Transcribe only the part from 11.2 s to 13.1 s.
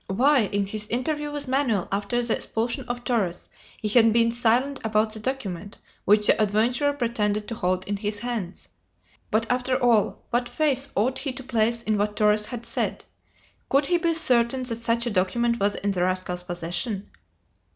to place in what Torres had said?